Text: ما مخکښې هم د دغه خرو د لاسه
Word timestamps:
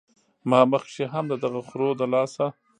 ما 0.49 0.59
مخکښې 0.71 1.05
هم 1.13 1.25
د 1.31 1.33
دغه 1.43 1.61
خرو 1.67 1.89
د 1.99 2.01
لاسه 2.13 2.45